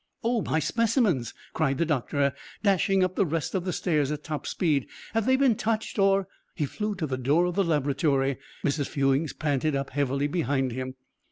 [0.23, 4.47] "Oh, my specimens!" cried the doctor, dashing up the rest of the stairs at top
[4.47, 4.87] speed.
[5.13, 8.39] "Have they been touched or" He flew to the door of the laboratory.
[8.65, 8.87] Mrs.
[8.87, 10.95] Fewings panted up heavily behind him.